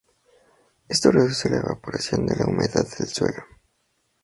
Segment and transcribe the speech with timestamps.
[0.89, 3.45] Esto reduce la evaporación de la humedad del suelo.